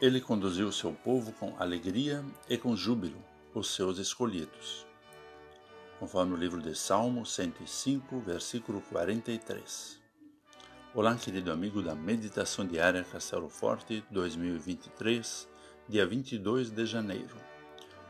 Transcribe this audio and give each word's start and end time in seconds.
Ele 0.00 0.18
conduziu 0.18 0.72
seu 0.72 0.94
povo 0.94 1.30
com 1.32 1.54
alegria 1.58 2.24
e 2.48 2.56
com 2.56 2.74
júbilo, 2.74 3.22
os 3.54 3.74
seus 3.74 3.98
escolhidos. 3.98 4.86
Conforme 5.98 6.32
o 6.32 6.38
livro 6.38 6.62
de 6.62 6.74
Salmo 6.74 7.26
105, 7.26 8.18
versículo 8.20 8.80
43. 8.88 10.00
Olá, 10.94 11.14
querido 11.16 11.52
amigo 11.52 11.82
da 11.82 11.94
Meditação 11.94 12.66
Diária 12.66 13.04
Castelo 13.04 13.50
Forte 13.50 14.02
2023, 14.10 15.46
dia 15.86 16.06
22 16.06 16.70
de 16.70 16.86
janeiro. 16.86 17.36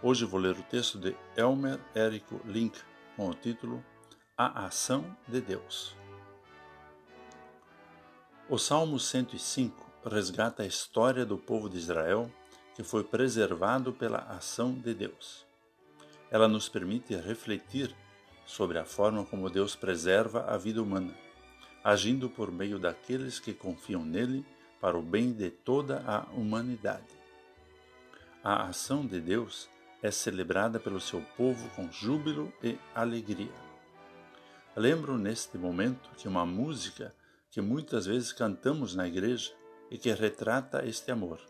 Hoje 0.00 0.24
vou 0.24 0.38
ler 0.38 0.56
o 0.56 0.62
texto 0.62 0.96
de 0.96 1.16
Elmer 1.36 1.80
Érico 1.92 2.40
Link 2.44 2.78
com 3.16 3.30
o 3.30 3.34
título 3.34 3.84
A 4.38 4.66
Ação 4.66 5.04
de 5.26 5.40
Deus. 5.40 5.96
O 8.48 8.58
Salmo 8.58 8.96
105 8.96 9.89
resgata 10.04 10.62
a 10.62 10.66
história 10.66 11.26
do 11.26 11.36
povo 11.36 11.68
de 11.68 11.76
Israel 11.76 12.30
que 12.74 12.82
foi 12.82 13.04
preservado 13.04 13.92
pela 13.92 14.18
ação 14.18 14.72
de 14.72 14.94
Deus. 14.94 15.46
Ela 16.30 16.48
nos 16.48 16.68
permite 16.68 17.14
refletir 17.16 17.94
sobre 18.46 18.78
a 18.78 18.84
forma 18.84 19.24
como 19.26 19.50
Deus 19.50 19.76
preserva 19.76 20.46
a 20.46 20.56
vida 20.56 20.82
humana, 20.82 21.14
agindo 21.84 22.30
por 22.30 22.50
meio 22.50 22.78
daqueles 22.78 23.38
que 23.38 23.52
confiam 23.52 24.04
nele 24.04 24.44
para 24.80 24.98
o 24.98 25.02
bem 25.02 25.32
de 25.32 25.50
toda 25.50 26.02
a 26.06 26.22
humanidade. 26.32 27.20
A 28.42 28.68
ação 28.68 29.04
de 29.04 29.20
Deus 29.20 29.68
é 30.02 30.10
celebrada 30.10 30.80
pelo 30.80 31.00
seu 31.00 31.20
povo 31.36 31.68
com 31.76 31.92
júbilo 31.92 32.50
e 32.62 32.78
alegria. 32.94 33.52
Lembro 34.74 35.18
neste 35.18 35.58
momento 35.58 36.08
que 36.16 36.26
uma 36.26 36.46
música 36.46 37.14
que 37.50 37.60
muitas 37.60 38.06
vezes 38.06 38.32
cantamos 38.32 38.94
na 38.94 39.06
igreja 39.06 39.52
e 39.90 39.98
que 39.98 40.12
retrata 40.12 40.86
este 40.86 41.10
amor. 41.10 41.40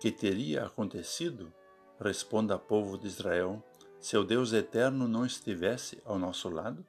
Que 0.00 0.10
teria 0.10 0.64
acontecido, 0.64 1.52
responda 2.00 2.58
povo 2.58 2.96
de 2.96 3.06
Israel, 3.06 3.62
se 4.00 4.16
o 4.16 4.24
Deus 4.24 4.52
eterno 4.52 5.06
não 5.06 5.26
estivesse 5.26 6.00
ao 6.04 6.18
nosso 6.18 6.48
lado? 6.48 6.84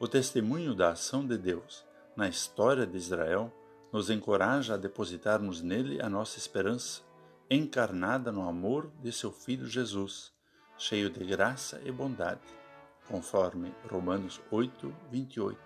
O 0.00 0.08
testemunho 0.08 0.74
da 0.74 0.90
ação 0.90 1.26
de 1.26 1.38
Deus 1.38 1.84
na 2.16 2.28
história 2.28 2.86
de 2.86 2.96
Israel 2.96 3.52
nos 3.92 4.10
encoraja 4.10 4.74
a 4.74 4.76
depositarmos 4.76 5.62
nele 5.62 6.02
a 6.02 6.08
nossa 6.08 6.38
esperança, 6.38 7.02
encarnada 7.48 8.32
no 8.32 8.48
amor 8.48 8.90
de 9.00 9.12
seu 9.12 9.30
Filho 9.30 9.66
Jesus, 9.66 10.32
cheio 10.76 11.08
de 11.10 11.24
graça 11.24 11.80
e 11.84 11.92
bondade, 11.92 12.42
conforme 13.06 13.72
Romanos 13.88 14.40
8, 14.50 14.92
28. 15.10 15.60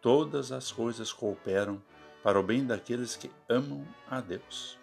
Todas 0.00 0.52
as 0.52 0.70
coisas 0.70 1.12
cooperam 1.12 1.82
para 2.24 2.40
o 2.40 2.42
bem 2.42 2.66
daqueles 2.66 3.16
que 3.16 3.30
amam 3.50 3.86
a 4.08 4.18
Deus. 4.18 4.78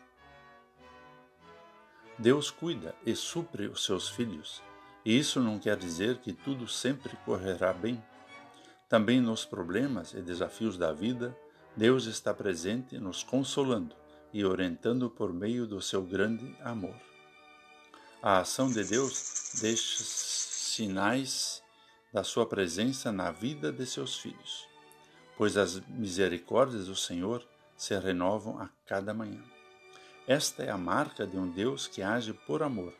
Deus 2.16 2.52
cuida 2.52 2.94
e 3.04 3.16
supre 3.16 3.66
os 3.66 3.84
seus 3.84 4.08
filhos, 4.08 4.62
e 5.04 5.18
isso 5.18 5.40
não 5.40 5.58
quer 5.58 5.76
dizer 5.76 6.20
que 6.20 6.34
tudo 6.34 6.68
sempre 6.68 7.18
correrá 7.26 7.74
bem. 7.74 8.02
Também 8.88 9.20
nos 9.20 9.44
problemas 9.44 10.14
e 10.14 10.22
desafios 10.22 10.78
da 10.78 10.94
vida, 10.94 11.36
Deus 11.76 12.06
está 12.06 12.32
presente, 12.32 13.00
nos 13.00 13.24
consolando 13.24 13.96
e 14.32 14.46
orientando 14.46 15.10
por 15.10 15.34
meio 15.34 15.66
do 15.66 15.82
seu 15.82 16.04
grande 16.04 16.56
amor. 16.62 16.96
A 18.22 18.42
ação 18.42 18.70
de 18.70 18.84
Deus 18.84 19.54
deixa 19.60 20.04
sinais 20.04 21.64
da 22.14 22.24
sua 22.24 22.46
presença 22.46 23.12
na 23.12 23.32
vida 23.32 23.72
de 23.72 23.88
seus 23.88 24.20
filhos 24.20 24.71
pois 25.38 25.58
as 25.58 25.80
misericórdias 25.88 26.88
do 26.88 26.96
Senhor 26.96 27.46
se 27.76 27.98
renovam 27.98 28.60
a 28.60 28.70
cada 28.86 29.14
manhã. 29.14 29.42
Esta 30.28 30.64
é 30.64 30.70
a 30.70 30.78
marca 30.78 31.26
de 31.26 31.38
um 31.38 31.50
Deus 31.50 31.88
que 31.88 32.02
age 32.02 32.34
por 32.34 32.62
amor, 32.62 32.94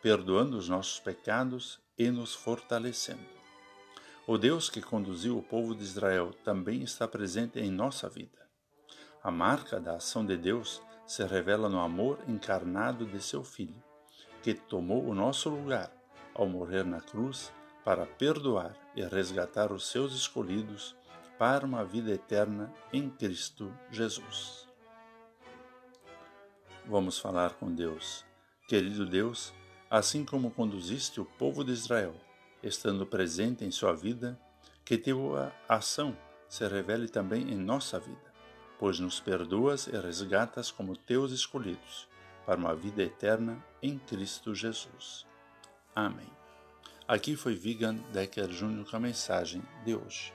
perdoando 0.00 0.56
os 0.56 0.68
nossos 0.68 0.98
pecados 0.98 1.78
e 1.98 2.10
nos 2.10 2.34
fortalecendo. 2.34 3.42
O 4.26 4.38
Deus 4.38 4.70
que 4.70 4.80
conduziu 4.80 5.36
o 5.36 5.42
povo 5.42 5.74
de 5.74 5.82
Israel 5.82 6.32
também 6.44 6.82
está 6.82 7.06
presente 7.06 7.58
em 7.58 7.70
nossa 7.70 8.08
vida. 8.08 8.38
A 9.22 9.30
marca 9.30 9.78
da 9.78 9.96
ação 9.96 10.24
de 10.24 10.36
Deus 10.36 10.80
se 11.06 11.24
revela 11.24 11.68
no 11.68 11.80
amor 11.80 12.18
encarnado 12.26 13.04
de 13.04 13.20
seu 13.22 13.44
Filho, 13.44 13.82
que 14.42 14.54
tomou 14.54 15.04
o 15.04 15.14
nosso 15.14 15.50
lugar 15.50 15.92
ao 16.34 16.46
morrer 16.46 16.84
na 16.84 17.00
cruz 17.00 17.52
para 17.84 18.06
perdoar 18.06 18.74
e 18.96 19.02
resgatar 19.02 19.72
os 19.72 19.88
seus 19.88 20.14
escolhidos 20.14 20.96
para 21.42 21.66
uma 21.66 21.84
vida 21.84 22.12
eterna 22.12 22.72
em 22.92 23.10
Cristo 23.10 23.76
Jesus. 23.90 24.68
Vamos 26.86 27.18
falar 27.18 27.54
com 27.54 27.74
Deus. 27.74 28.24
Querido 28.68 29.04
Deus, 29.04 29.52
assim 29.90 30.24
como 30.24 30.52
conduziste 30.52 31.20
o 31.20 31.24
povo 31.24 31.64
de 31.64 31.72
Israel, 31.72 32.14
estando 32.62 33.04
presente 33.04 33.64
em 33.64 33.72
sua 33.72 33.92
vida, 33.92 34.38
que 34.84 34.96
tua 34.96 35.52
ação 35.68 36.16
se 36.48 36.64
revele 36.68 37.08
também 37.08 37.52
em 37.52 37.56
nossa 37.56 37.98
vida, 37.98 38.32
pois 38.78 39.00
nos 39.00 39.18
perdoas 39.18 39.88
e 39.88 39.98
resgatas 39.98 40.70
como 40.70 40.96
teus 40.96 41.32
escolhidos, 41.32 42.06
para 42.46 42.60
uma 42.60 42.76
vida 42.76 43.02
eterna 43.02 43.60
em 43.82 43.98
Cristo 43.98 44.54
Jesus. 44.54 45.26
Amém. 45.92 46.30
Aqui 47.08 47.34
foi 47.34 47.56
Vigan 47.56 47.96
Decker 48.12 48.46
Jr. 48.46 48.88
com 48.88 48.96
a 48.96 49.00
mensagem 49.00 49.60
de 49.84 49.96
hoje. 49.96 50.32